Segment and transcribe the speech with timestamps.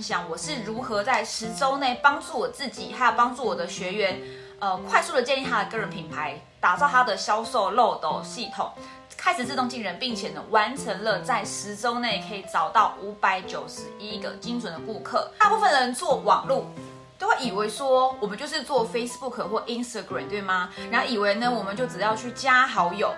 [0.00, 4.18] 分享我是如何在十周内帮助我自己，还有帮助我的学员，
[4.58, 8.72] 呃，快速的建立他的个人品牌，打造他的销售漏斗系统，
[9.14, 15.30] 开始自动进人，并且呢，完成了在十周内可以找到五百九十一个精准的顾客。
[15.38, 16.64] 大部分人做网络。
[17.18, 20.70] 都会以为说我们就是做 Facebook 或 Instagram 对吗？
[20.90, 23.12] 然后以为呢我们就只要去加好友，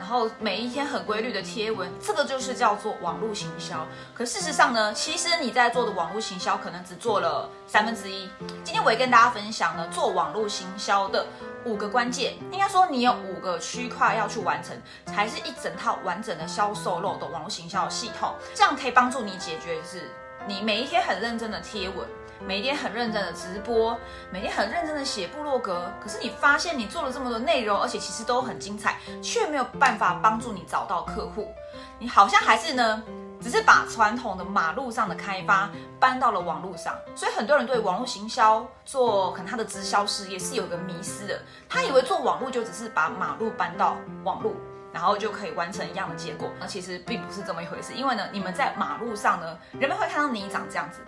[0.00, 3.86] 然后每一天很规律的贴文，这个就是叫做网络行销。
[4.14, 8.26] 可事实上呢，其实你在做的网络行销可能只做了三分之一。
[8.64, 11.26] 今天我也跟大家分享呢，做网络行销的
[11.66, 20.10] 五个关键，应该说你有五个区块要去完成，才是一整套完整的销售漏斗网络行销的系统，这样可以帮助你解决是
[20.48, 22.08] 你每一天很认真的贴文。
[22.46, 23.98] 每天很认真的直播，
[24.32, 31.52] 每天很认真的写部落格，可是你发现你做了这么多内容，而且其实都很精彩，却没有办法帮助你找到客户。
[31.98, 33.02] 你好像还是呢，
[33.42, 36.94] 只是把传统的马路上的开发搬到了网络上。
[37.14, 44.54] 所以很多人对网络行销做可能他的直销事业是有个迷失的，他以为做网络就只是把马路搬到网络，
[44.94, 46.48] 然后就可以完成一样的结果。
[46.58, 51.00] 那其实并不是这么一回事，因为呢，你们在马路上呢，人们会看到你长这样子。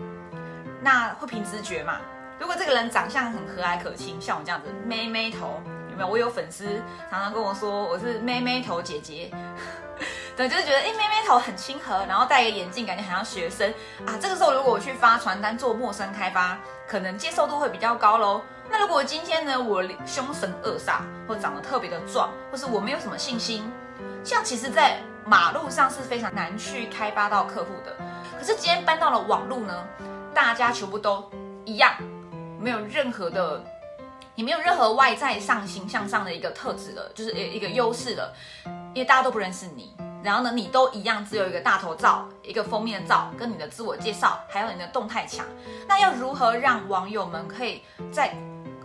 [0.83, 1.99] 那会凭直觉嘛？
[2.41, 6.09] 如果这个人长相很和蔼可亲，像我这样子妹妹头，有没有？
[6.09, 9.31] 我有粉丝常常跟我说我是妹妹头姐姐，
[10.37, 13.73] 对，就是觉得哎妹妹头很亲和，然后戴个眼镜感觉很像学生
[14.07, 14.19] 啊。
[14.21, 18.43] 这个时候如果我去发传单做陌生开发，可能接受度会比较高喽。
[18.69, 23.71] 那如果今天呢我凶神恶煞，或长得特别的壮，或是我没有什么信心，
[24.25, 27.95] 像其实在马路上是非常难去开发到客户的。
[28.37, 29.87] 可是今天搬到了网路呢？
[30.35, 31.31] 大家全部都
[31.65, 31.95] 一样，
[32.59, 33.63] 没有任何的，
[34.35, 38.35] 你没有任何外在上形象上的一个特质了，就是一一个优势了，
[38.95, 45.45] 因为大家都不认识你，然后呢，你都一样，只有一个大头照、一个封面照，跟你的自我介绍，还有你的动态墙。
[45.87, 48.35] 那要如何让网友们可以在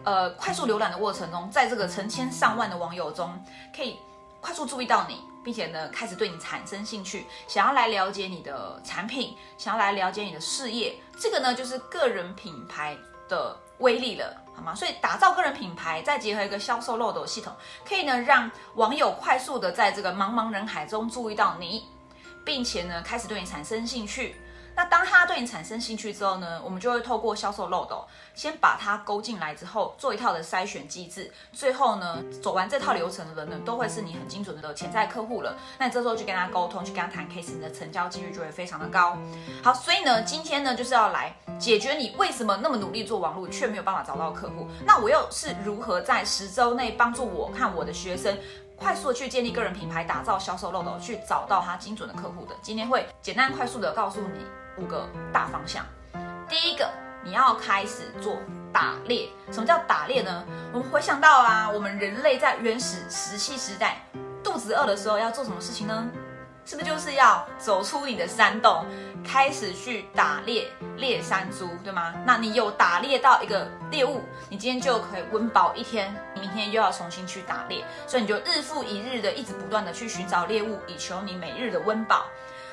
[0.04, 3.34] 呃快速浏览的过程中，在这个成千上万的网友中，
[3.76, 3.98] 可以
[4.42, 5.22] 快速注意到你？
[5.48, 12.98] 并且呢，开始对你产生兴趣，想要来了解你的产品，想要来了解你的事业，这个呢就是个人品牌
[13.30, 14.76] 的威力了，好吗？
[14.76, 17.54] 所以打造个人品牌，再结合一个销售漏斗系统，
[17.88, 21.86] 可以呢让网友快速的在这个茫茫人海中注意到你，
[22.44, 24.36] 并且呢开始对你产生兴趣。
[24.78, 28.06] 那当他对你产生兴趣之后呢，我们就会透过销售漏斗，
[28.36, 35.58] 先把他勾进来之后，做一套的筛选机制，最后呢，走完这套流程的人呢，都会是你很精准的潜在客户了。
[35.80, 39.18] 那你这时候去跟他沟通，去跟他谈 case，你的成交几率就会非常的高。
[39.64, 44.68] 好，所以呢，今天呢，就是要来解决你为什么那么努力做网络，却没有办法找到客户。
[44.86, 48.38] 那我又是如何在十周内帮助我看我的学生？
[48.76, 52.56] 快速的去建立个人品牌，打造销售漏斗，去找到他精准的客户的。
[52.62, 54.46] 今天会简单快速的告诉你
[54.78, 55.86] 五个大方向。
[56.48, 56.90] 第一个，
[57.24, 58.38] 你要开始做
[58.72, 59.30] 打猎。
[59.52, 60.44] 什么叫打猎呢？
[60.74, 64.02] 我们回想到啊，我们人类在原始石器时代，
[64.44, 66.08] 肚子饿的时候要做什么事情呢？
[66.66, 68.86] 是不是就是要走出你的山洞，
[69.24, 72.14] 开始去打猎猎山猪，对吗？
[72.26, 82.26] 那你有打猎到一个猎物，你今天就可以温饱一天，明天又要重新去打猎，所以你就日复一日的一直不断的去寻找猎物，以求你每日的温饱。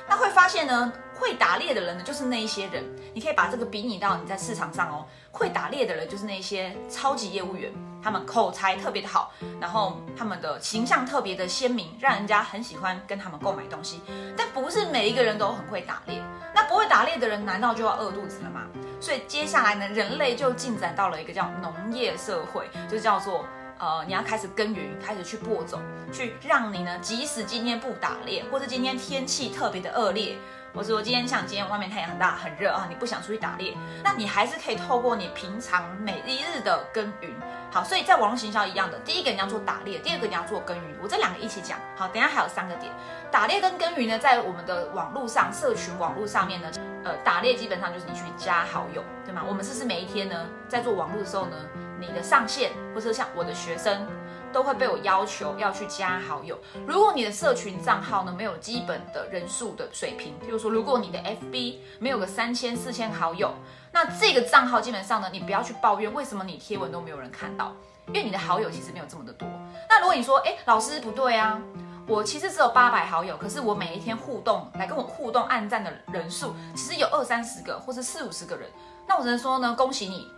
[0.09, 2.85] 那会发现呢，会打猎的人呢，就是那一些人。
[3.15, 7.73] 你可以把这个比拟到你在市场上哦，会打猎的人就是那些超级业务员，
[8.03, 14.01] 他们口才特别的好，然后他们的形象特别的鲜明，让人家很喜欢跟他们购买东西。
[14.37, 16.21] 但不是每一个人都很会打猎，
[16.55, 18.63] 那不会打猎的人难道就要饿肚子了吗？
[19.01, 23.45] 所以接下来呢，人类就进展到了一个叫农业社会，就叫做。
[23.85, 25.79] 呃，你要开始耕耘，开始去播种，
[26.11, 30.39] 去让你呢，即使今天不打猎，或者今天天气特别的恶劣，
[30.73, 37.31] 或者说今天像今天外面太阳很大很热啊，你不想出去打猎，那你还是可以透过你平常每一日的耕耘。
[37.71, 41.79] 好，所以在网络行销一样的，第一个你要做打猎，第二个你要做耕耘，我这两个一起讲。
[41.95, 42.91] 好，等下还有三个点，
[43.31, 46.71] 打猎跟耕耘呢，在我们的网络上，社群网络上面呢，
[47.05, 49.43] 呃，打猎基本上就是你去加好友，对吗？
[49.47, 51.57] 我们是不是每一天呢，在做网络的时候呢？
[52.01, 54.07] 你的上线，或者像我的学生，
[54.53, 56.59] 都会被我要求要去加好友。
[56.87, 63.53] 如果你的社群账号呢没有基本的人数的水平，譬如说，如果你的 FB 没有个三千四千好友，
[63.93, 67.73] 那这个账号基本上呢，你不要去抱怨为什么你贴文都没有人看到，
[68.09, 69.49] 因为你的好友其实没有这么的多。
[69.89, 71.61] 那如果你说，哎，老师不对啊，
[72.07, 78.69] 我其实只有八百好友，可是我每一天互动来跟我互动按赞的人数，其实有二三十个或是四五十个人，
[79.07, 80.31] 那我只能说呢，恭喜你。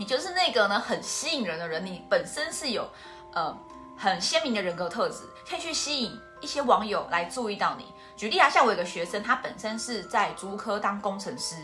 [0.00, 1.84] 你就是那个呢，很吸引人的人。
[1.84, 2.90] 你本身是有，
[3.34, 3.54] 呃，
[3.98, 7.84] 很鲜明的人格特质，可以去吸引一些网友来注意到你。
[8.16, 11.56] 举例啊，像我有个学生，她本身是在足科当工程师，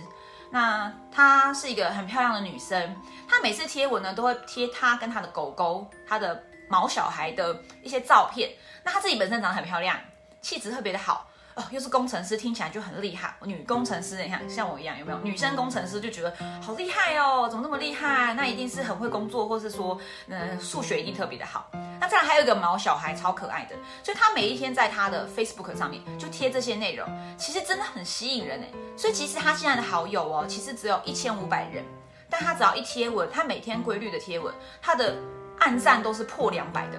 [0.50, 2.94] 那她是一个很漂亮的女生，
[3.26, 8.50] 她每次贴文呢都会贴她跟她的狗狗、她的毛小孩的一些照片。
[8.84, 9.98] 那她自己本身长得很漂亮，
[10.42, 11.25] 气质特别的好。
[11.56, 13.34] 哦，又是工程师，听起来就很厉害。
[13.44, 15.18] 女工程师，你看像我一样，有没有？
[15.20, 16.30] 女生工程师就觉得
[16.60, 18.34] 好厉害哦，怎么那么厉害？
[18.34, 19.98] 那一定是很会工作，或是说，
[20.28, 21.70] 嗯，数学一定特别的好。
[21.98, 27.08] 那再来还有一个毛小孩，超可爱的，所以他每一天在他的 Facebook 上面就贴这些内容，
[27.38, 28.68] 其实真的很吸引人哎。
[28.94, 31.82] 所以其实他现在的好友哦，其实只有一千五百人，
[32.28, 35.16] 但他只要一贴文，他每天规律的贴文，他的
[35.60, 36.98] 暗赞都是破两百的。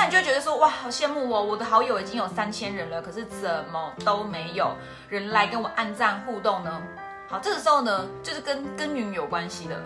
[0.00, 1.42] 那你就觉得说哇，好羡慕哦！
[1.42, 4.74] 我的好友已经有三千人了，可是怎么都没有
[5.10, 6.82] 人来跟我按赞互动呢？
[7.28, 9.78] 好，这个时候呢，就是跟耕耘有关系的。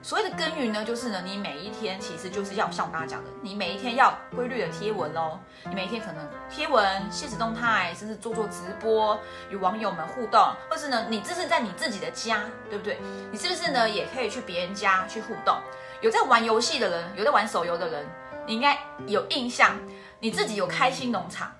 [0.00, 5.38] 所谓的耕耘呢，就是呢，你每一天其实就是要像我刚刚讲的，你每一天要规律的贴文哦。
[5.68, 9.20] 你每一天可能贴文、现实动态，甚至做做直播，
[9.50, 12.98] 与网友们互动，或是呢，你这是在你自己的家，对不对？
[13.30, 15.58] 你是不是呢，也可以去别人家去互动？
[16.00, 18.06] 有在玩游戏的人，有在玩手游的人。
[18.48, 19.76] 你应该有印象，
[20.20, 21.52] 你自己有开心农场，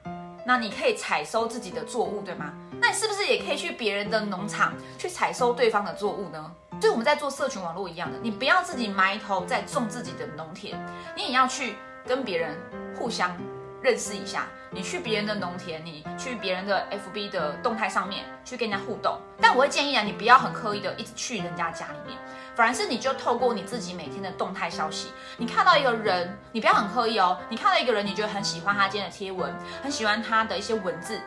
[0.47, 2.55] 那你可以采收自己的作物，对吗？
[2.81, 6.51] 那你是不是也可以去别人的农场去采收对方的作物呢？
[6.81, 10.75] 就我们在做社群网络一样的，你不要自己埋头在种自己的农田，
[11.15, 11.77] 你也要去
[12.07, 12.57] 跟别人
[12.97, 13.37] 互相
[13.83, 14.47] 认识一下。
[14.71, 22.19] 你去别人的农田，你去别人的 FB 的动态上面去跟人家互动，但我会建议啊，你不要很刻意的一直去人家家里面。
[22.55, 27.39] 反而是你就透过你自己每天的动态消息，你看到一个人，你不要很刻意哦。
[27.49, 29.51] 你看到一个人，你觉得很喜欢他今天的贴文，
[29.83, 31.19] 很喜欢他的一些文字，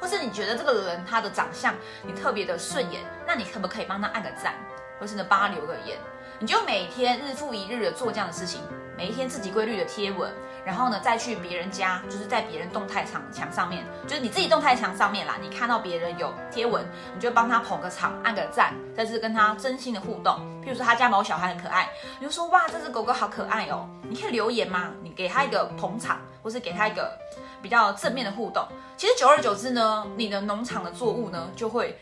[0.00, 1.72] 或是你觉得这个人他的长相
[2.02, 4.54] 你特别的顺眼，那你可不可以帮他按个赞，
[4.98, 5.98] 或是呢帮他留个言？
[6.40, 8.60] 你就每天日复一日的做这样的事情，
[8.96, 10.32] 每一天自己规律的贴文。
[10.64, 15.36] 然后呢，再去别人家，就是在别人动态墙墙上面，就是你自己动态墙上面啦。
[15.40, 16.84] 你看到别人有贴文，
[17.14, 20.34] 你就帮他捧个场，按个赞，再是跟他真心的互动。
[20.64, 21.88] 譬如说他家毛小孩很可爱，
[22.18, 23.88] 你就说哇，这只狗狗好可爱哦。
[24.02, 24.90] 你可以留言吗？
[25.04, 27.16] 你给他一个捧场，或是给他一个
[27.62, 28.66] 比较正面的互动。
[28.96, 31.96] 其实久而久之呢，你的农场的作物呢，就会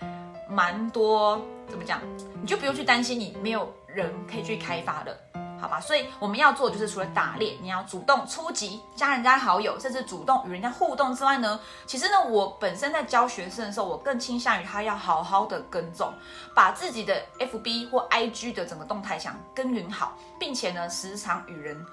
[0.49, 1.39] 蛮多。
[1.69, 2.01] 怎么讲？
[2.41, 5.44] 你就不用去担心你没有人可以去开发的。
[5.61, 16.13] 好吧，所以我们要做就是除了打猎，你要主动出击，加人家好友，甚至主动与人家互动之外呢，其实呢，我本身在教学生的时候，我更倾向于他要好好的跟踪，
[16.55, 21.87] 把自己的 FB 或 IG 的整个动态墙耕耘好，并且呢，时常与人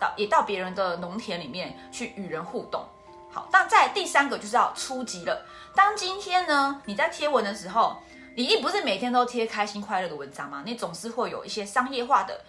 [0.00, 2.82] 到也到别人的农田里面去与人互动。
[3.30, 5.46] 好，那在第三个就是要出击了。
[5.74, 7.98] 当今天呢，你在贴文的时候，
[8.34, 10.62] 你一不是每天都贴开心快乐的文章吗？
[10.64, 12.40] 你总是会有一些商业化的。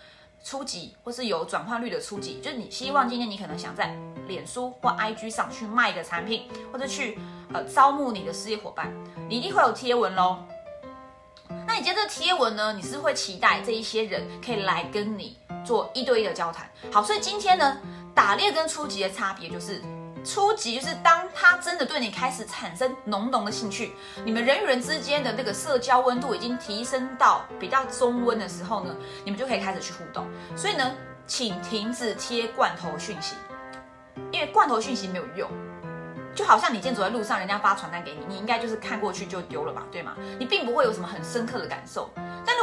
[0.44, 3.95] 初级或是有转换率的初级，就是你希望今天你可能想在
[4.27, 7.19] 脸书或 IG 上去卖一个产品，或者去
[7.53, 8.94] 呃招募你的事业伙伴，
[9.27, 10.39] 你一定会有贴文喽。
[11.68, 16.69] 那你接着贴文呢，你是会期待这一些人可以来跟你做一对一的交谈。
[16.92, 17.77] 好，所以今天呢，
[18.13, 19.81] 打猎跟初级的差别就是。
[20.24, 23.94] 初级就是当他真的对你开始产生浓浓的兴趣，
[24.24, 30.27] 你们人与人之间的那个社交温度已经提升到比较中温的时候呢，你们就可以开始去互动。
[30.56, 30.92] 所以呢，
[31.25, 33.36] 请停止贴罐头讯息，
[34.31, 35.49] 因为罐头讯息没有用。
[36.35, 40.16] 就好像你今天走在路上，人家发传单给你，你应该就是看过去就丢了吧，对吗？
[40.38, 42.09] 你并不会有什么很深刻的感受。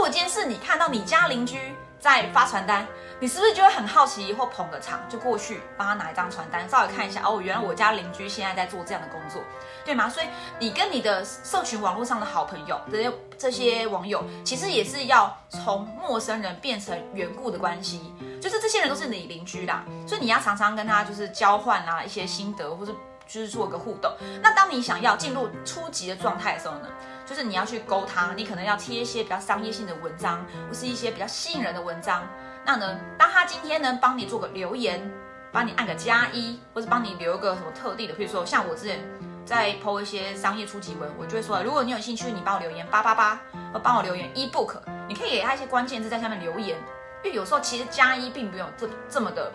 [0.07, 1.59] 但如果今天是你看到你家邻居
[1.99, 2.87] 在发传单，
[3.19, 9.43] 你是不是就会很好奇或捧个场就过去帮他拿一张传单，稍微看一下哦，原来我家邻居现在在做这样的工作，
[9.85, 10.09] 对吗？
[10.09, 10.27] 所以
[10.61, 22.95] 你跟你的社群网络上的好朋友这些这些网友，其实也是要从陌生人变成缘故的关系，就是这些人都是你邻居啦，所以你要常常跟他就是交换啊一些心得或是。
[23.27, 24.13] 就是做个互动。
[24.43, 26.89] 那当你想要进入初级的状态的时候呢，
[27.27, 32.23] 就是你要去勾他，你可能要贴一些比较商业性的文章，或是一些比较吸引人的文章。
[32.65, 35.11] 那呢，当他今天呢帮你做个留言，
[35.53, 39.01] 帮你按个加一，或是帮你留个什么特定的，比如说像我之前
[39.45, 43.41] 在 PO 一些商业初级文，我就会说，如果你有兴趣，你帮我留言八八八，
[43.73, 44.77] 或帮我留言 ebook，
[45.09, 46.77] 你可以给他一些关键字在下面留言，
[47.25, 49.53] 因为有时候其实加一并没有这这么的，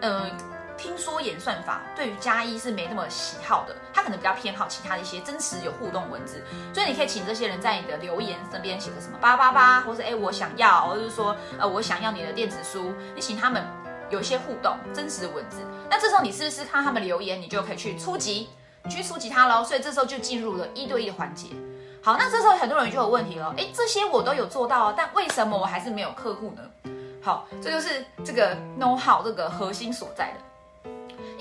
[0.00, 0.30] 嗯。
[0.76, 13.64] 听说演算法对于加一是没那么喜好的，他可能比较偏好其他的一些真实有互动文字，所以你可以请这些人在你的留言身边写个什么八八八，或是哎我想要，或者是说呃我想要你的电子书，你请他们
[14.10, 15.58] 有一些互动真实的文字，
[15.90, 18.48] 那这时候你是不是看他们留言，你就可以去初级，
[18.82, 21.48] 你去初级他喽，所以这时候就进入了一对一的环节。
[22.02, 26.92] 好，那这时候很多人就有问题了，哎这些我都有做到啊，但为什么我还是没有客户呢？
[27.22, 30.40] 好，这就是这个 know how 这个核心所在的。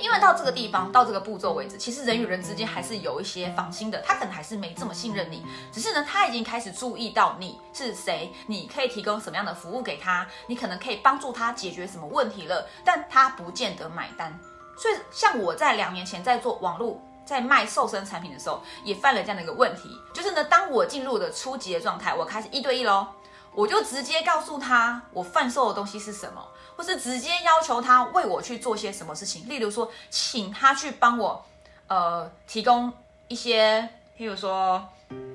[0.03, 5.45] 因为到这个地方，到这个步骤为止，其实人与人之间还是有一些防心的，他可能还是没这么信任你。
[5.71, 14.37] 只是呢，他已经开始注意到你是谁，你可以提供什么样的服务给他，你可能可以帮助他解决什么问题了，但他不见得买单。
[14.77, 17.01] 所以，像我在两年前在做网络。
[17.25, 23.07] 在卖瘦身产品的时候，也犯了这样的一个问题，就是呢，当我进入的初级的状态，我开始一对一喽，
[23.55, 26.43] 我就直接告诉他我贩售的东西是什么，
[26.75, 31.45] 或是直接要求他为我去做些什么事情，例如说，请他去帮我，
[31.87, 32.91] 呃，提供
[33.27, 33.81] 一些，
[34.17, 34.83] 譬如说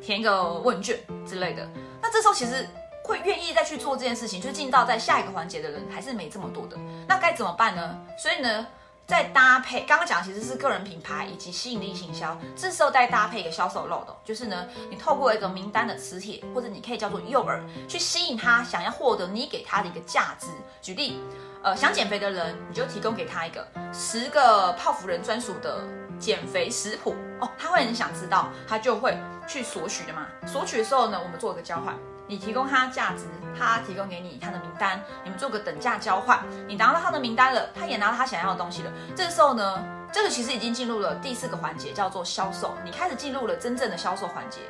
[0.02, 1.68] 填一个问卷之类的。
[2.02, 2.68] 那这时候其实
[3.04, 6.76] 会愿意再去做这件事情，就进到在下一个环节的人还是没这么多的。
[7.06, 7.98] 那该怎么办呢？
[8.18, 8.66] 所以呢？
[9.08, 20.48] 再搭配刚刚讲其实是个人品牌以及吸引力行销，这时候再搭配一个销售漏斗，就是呢，你透过一个名单的磁铁，或者你可以叫做诱饵，去吸引他想要获得你给他的一个价值。
[20.82, 21.18] 举例，
[21.62, 25.82] 呃，想减肥的人，你就提供给他一个十个泡芙人专属的
[26.18, 29.16] 减肥食谱哦，他会很想知道，他就会
[29.48, 30.26] 去索取的嘛。
[30.46, 31.96] 索取的时候呢，我们做一个交换。
[32.28, 33.24] 你提供他价值，
[33.58, 36.38] 他提供给你他的名单，你们做个等价交换。
[36.66, 38.92] 你拿到他的名单了，他也拿到他想要的东西了。
[39.16, 42.74] 这时候呢，这个其实已经进入了第四个环节，叫做销售。
[42.84, 44.60] 你开始进入了真正的销售环节。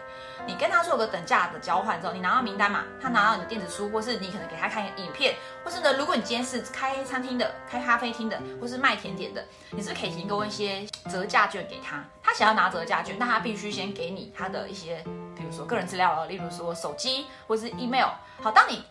[0.47, 12.03] 你跟他做个等价的交换之后，你拿到名单嘛，他拿到你的电子书，或是你可能给他看影片，或是呢，如果你今天是开餐厅的、开咖啡厅的，或是卖甜点的，你是不是可以提供一些折价券给他？
[12.23, 15.05] 他想要拿折价券，那他必须先给你他的一些。
[15.37, 18.09] 比如说个人资料，例如说手机或是 email。
[18.43, 18.85] 好，当你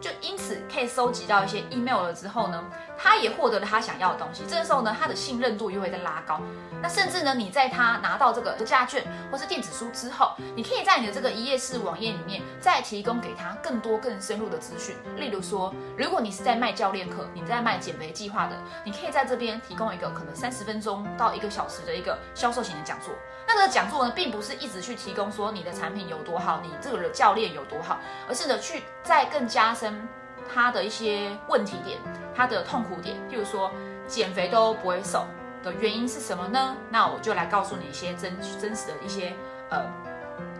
[0.00, 2.62] 就因此可以收集到一些 email 了之后呢，
[2.98, 4.44] 他也获得了他想要的东西。
[4.48, 6.40] 这个时候呢，他的信任度又会在拉高。
[6.82, 14.94] 那甚至呢，你在他拿到这个家券或是电子书之后，你可以在你的这个一页式网页里面再提供给他更多更深入的资讯。
[15.16, 23.14] 例如说，如果你是在卖教练课，你在卖减肥计划的，你可以在这边提供一个可能三十分钟到一个小时的一个销售型的讲座。
[23.48, 27.98] 那个讲座呢，并不是一直去提供说你的产品有多好，你这个教练有多好，
[28.28, 30.06] 而是呢去再更加深
[30.52, 31.98] 他的一些问题点，
[32.34, 33.70] 他的痛苦点，譬如说
[34.06, 35.24] 减肥都不会瘦
[35.62, 36.76] 的原因是什么呢？
[36.90, 39.32] 那我就来告诉你一些真真实的一些
[39.70, 39.84] 呃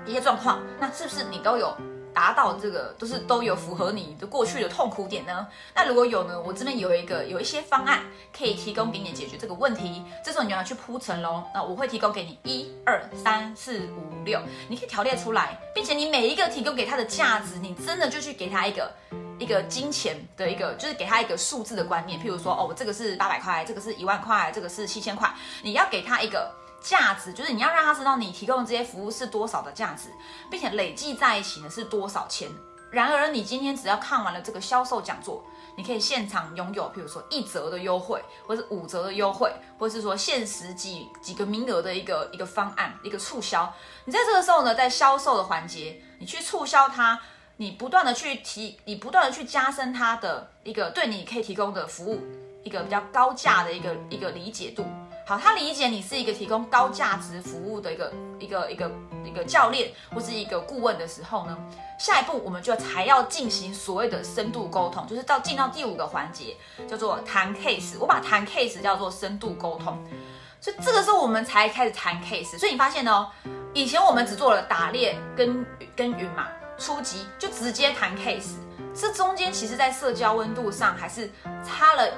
[0.06, 1.74] 一些状况，那是不是你都有？
[2.14, 5.48] 达到这个都是都有符合你的过去的痛苦点呢？
[5.74, 6.40] 那如果有呢？
[6.40, 10.04] 我这边有一个有一些方案可以提供给你解决这个问题。
[10.24, 11.42] 这时候你要去铺陈喽。
[11.52, 18.88] 那我会提供给你一二三四五六，你可以条列出来，并且你每一个提供给他的价值，你真的就去给他一个
[19.44, 22.18] 一个金钱的一个，就是给他一个数字的观念。
[22.18, 25.32] 譬如说，哦，这个是八百块，这个是一万块，这个是七千块，
[25.62, 26.50] 你要给他一个。
[26.84, 30.10] 价值就是你要让他知道你提供的这些服务是多少的价值，
[30.50, 32.46] 并且累计在一起呢是多少钱。
[32.90, 35.42] 然而你今天只要看完了这个销售讲座，
[35.78, 43.72] 你可以现场拥有，比如说一折的优惠，或是五折的优惠，或是说限时几几个名额的一个一个方案，一个促销。
[44.04, 47.18] 你在这个时候呢，在销售的环节，你去促销它，
[47.56, 52.20] 你不断的去提，你不断的去加深他的一个对你可以提供的服务
[52.64, 54.84] 一个比较高价的一个一个理解度。
[55.26, 58.90] 好，他理解你是一个提供高价值服务的一个一个一个
[59.24, 61.56] 一个教练或是一个顾问的时候呢，
[61.98, 66.56] 下一步我们就才要进行所谓的深度沟通，就是到进到第五个环节，
[66.86, 67.96] 叫做谈 case。
[67.98, 69.96] 我把谈 case 叫做深度沟通，
[70.60, 72.58] 所以这个时候我们才开始谈 case。
[72.58, 73.30] 所以你发现哦，
[73.72, 75.64] 以前我们只做了打猎跟
[75.96, 78.54] 跟云嘛，初级就直接谈 case，
[78.94, 81.30] 这中间其实在社交温度上还是
[81.64, 82.08] 差了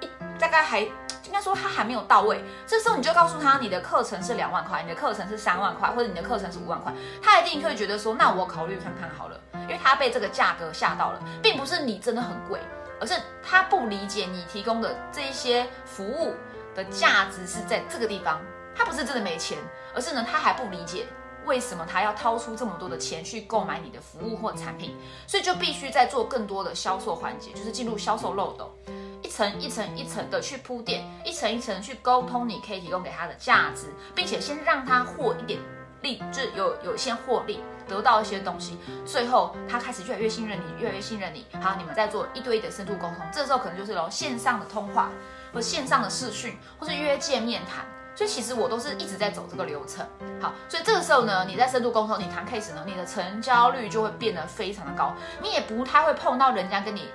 [0.00, 0.08] 一
[0.38, 0.88] 大概还。
[1.24, 12.60] 应该说他还没有到位，这时候你就告诉他，你的课程是两万块，你的课程是三万块，或者你的课程是五万块，他一定会觉得说，那我考虑看看好了，因为他被这个价格吓到了，并不是你真的很贵，
[13.00, 16.32] 而是他不理解你提供的这些服务
[16.76, 18.40] 的价值是在这个地方，
[18.72, 19.58] 他不是真的没钱，
[19.96, 21.06] 而是呢他还不理解
[21.46, 24.94] 为什么他要掏出这么多的钱去购买你的服务或产品，
[25.26, 28.76] 所以就必须在做更多的销售环节，就是进入销售漏斗。
[29.22, 35.58] 一层一层一层的去铺垫，一层一层去沟通，你可以提供给他的价值，并且先让他获一点
[36.02, 41.44] 利，就是有有先获利，得到一些东西，最后他开始越来越信任你，越来越信任你。
[41.60, 45.10] 好，你们在做一对一的深度沟通，这时候可能就是喽线上的通话，
[45.52, 47.84] 或线上的视讯，或是约见面谈。
[48.16, 50.04] 所以其实我都是一直在走这个流程。
[50.40, 57.08] 好，所以这个时候呢，你在深度沟通，你谈 case 呢，你的成交率就会变得非常的高，你也不太会碰到人家跟你。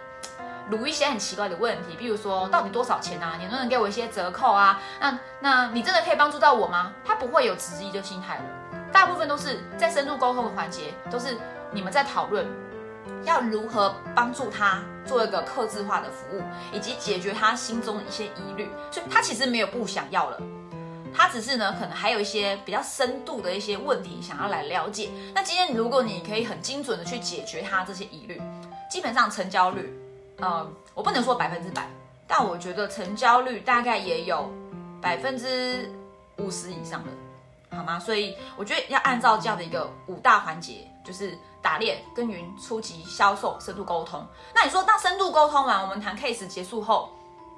[0.70, 3.34] 撸一些很奇怪的问题，比如说到底多少钱啊？
[3.38, 4.79] 你能不能给我一些折扣啊？
[5.01, 6.93] 那那你真的可以帮助到我吗？
[7.03, 8.43] 他不会有质疑的心态了，
[8.89, 11.36] 大部分都是在深入沟通的环节，都是
[11.72, 12.48] 你们在讨论
[13.25, 16.41] 要如何帮助他做一个克制化的服务，
[16.72, 18.70] 以及解决他心中的一些疑虑。
[18.91, 20.38] 所以他其实没有不想要了，
[21.13, 25.09] 他只是呢，可能还有一些比较深度的一些问题想要来了解。
[25.33, 28.41] 那今天如果你可以很精准的去解决他这些疑虑，
[28.89, 29.93] 基本上成交率，
[30.37, 31.89] 呃，我不能说百分之百，
[32.27, 34.49] 但我觉得成交率大概也有
[35.01, 35.91] 百分之
[36.37, 37.09] 五十以上的。
[37.73, 37.97] 好吗？
[37.97, 44.27] 所以我觉得要按照这样的一个五大环节，就是打猎、耕耘、初级销售、深度沟通。
[44.53, 47.09] 那你说，当深度沟通完，我们谈 case 结束后。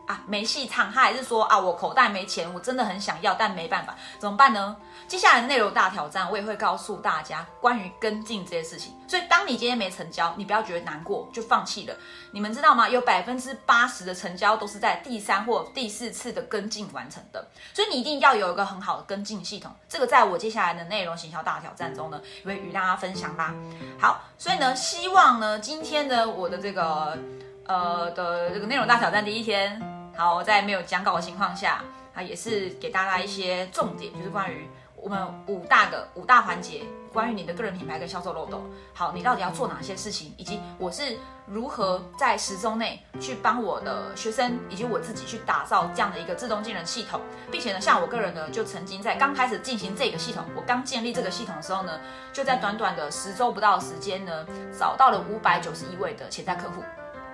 [0.05, 4.75] 啊，没戏唱，他还是说啊，我口袋没钱，我真的很想要，但没办法，怎么办呢？
[5.07, 8.93] 接下来内容大挑战，我也会告诉大家关于跟进这些事情。
[9.07, 11.95] 所以，当你今天没成交，你不要觉得难过就放弃了。
[12.31, 12.89] 你们知道吗？
[12.89, 17.45] 有百分之八十的成交都是在第三或第四次的跟进完成的。
[17.73, 19.71] 所以，你一定要有一个很好的跟进系统。
[19.87, 23.53] 这个在我接下来的内容行销大挑战中呢，也会与大家分享啦。
[23.99, 27.17] 好，所以呢，希望呢，今天的我的这个
[27.67, 29.92] 呃的这个内容大挑战第一天。
[30.15, 31.81] 好，在没有讲稿的情况下，
[32.13, 38.63] 啊，也是给大家一些重点，就是关于我们五大的五大环节，关于你的个人品牌跟销售漏斗。
[38.93, 41.17] 好，你到底要做哪些事情，以及我是
[41.47, 47.19] 如何在十周内去帮我的学生以及我自己去打造这样的一个自动进人系统，
[47.51, 51.99] 并且呢，像我个人呢，就曾经在刚开始进行这个系统，我刚建立这个系统的时候呢，
[52.31, 54.45] 就在短短的十周不到的时间呢，
[54.77, 56.83] 找到了五百九十一位的潜在客户，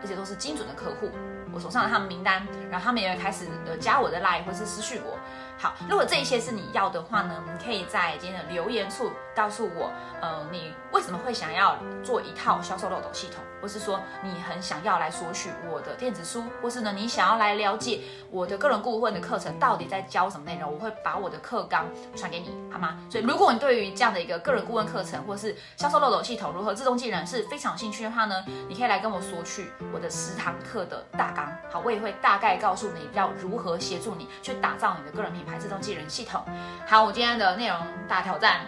[0.01, 1.12] 而且都是精准的客户。
[1.53, 5.18] 我手上的他们名单，然后他们也会开始的加我的 line 或是私讯我。
[5.58, 22.98] 好，如果这一些是你要的话呢，你可以在今天的留言处告诉我，呃，你为什么会想要做一套销售漏斗系统，或是说你很想要来索取我的电子书，或是呢你想要来了解我的个人顾问的课程到底在教什么内容，我会把我的课纲传给你，好吗？
[23.09, 35.59] 所以如果你对于这样的一个个人顾问课程，或是销售漏斗系统如何自动技能是非常有兴趣的话呢，你可以来跟我索取我的十堂课的大纲，好，我也会大概告诉你要如何协助你去打造你的个人品牌。
[35.59, 36.41] 自动技能系统，
[36.88, 38.62] 好，我今天的内容大挑战，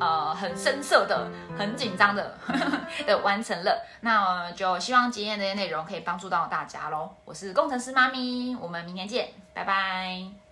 [0.00, 7.10] 呃，很深色的，很紧张的呵呵 的完成了，那就希望今天这些内容可以帮助到大家喽。
[7.24, 10.47] 我是工程师妈咪，我们明天见，拜拜。